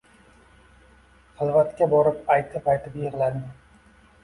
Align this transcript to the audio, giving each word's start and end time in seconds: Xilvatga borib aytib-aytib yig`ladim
Xilvatga 1.41 1.89
borib 1.93 2.33
aytib-aytib 2.39 2.99
yig`ladim 3.05 3.49